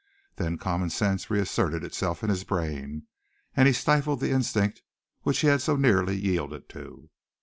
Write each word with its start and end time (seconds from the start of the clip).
Then 0.37 0.57
common 0.57 0.89
sense 0.89 1.29
reasserted 1.29 1.83
itself 1.83 2.23
in 2.23 2.31
his 2.31 2.43
brain, 2.43 3.05
and 3.55 3.67
he 3.67 3.71
stifled 3.75 4.19
the 4.19 4.31
instinct 4.31 4.81
which 5.21 5.41
he 5.41 5.47
had 5.47 5.61
so 5.61 5.75
nearly 5.75 6.15
yielded 6.17 6.69
to. 6.69 7.11